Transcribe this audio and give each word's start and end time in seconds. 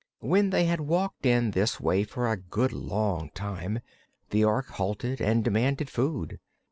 When 0.21 0.49
they 0.49 0.63
had 0.65 0.81
walked 0.81 1.27
in 1.27 1.51
this 1.51 1.79
way 1.79 2.03
for 2.05 2.27
a 2.27 2.35
good 2.35 2.73
long 2.73 3.29
time 3.35 3.81
the 4.31 4.43
Ork 4.43 4.69
halted 4.69 5.21
and 5.21 5.43
demanded 5.43 5.91
food. 5.91 6.39